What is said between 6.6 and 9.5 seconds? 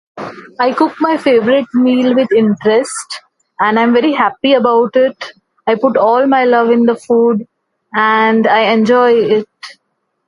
in the food and I enjoy it.